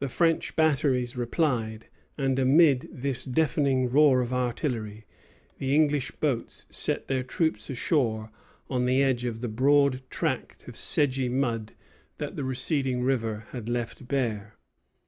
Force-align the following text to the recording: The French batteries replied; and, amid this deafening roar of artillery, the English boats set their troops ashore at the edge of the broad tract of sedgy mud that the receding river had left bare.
The 0.00 0.08
French 0.08 0.56
batteries 0.56 1.16
replied; 1.16 1.86
and, 2.18 2.36
amid 2.36 2.88
this 2.90 3.24
deafening 3.24 3.88
roar 3.88 4.20
of 4.20 4.32
artillery, 4.34 5.06
the 5.58 5.72
English 5.72 6.10
boats 6.10 6.66
set 6.68 7.06
their 7.06 7.22
troops 7.22 7.70
ashore 7.70 8.32
at 8.68 8.86
the 8.86 9.00
edge 9.04 9.24
of 9.24 9.40
the 9.40 9.46
broad 9.46 10.02
tract 10.10 10.66
of 10.66 10.74
sedgy 10.76 11.28
mud 11.28 11.74
that 12.18 12.34
the 12.34 12.42
receding 12.42 13.04
river 13.04 13.44
had 13.52 13.68
left 13.68 14.08
bare. 14.08 14.56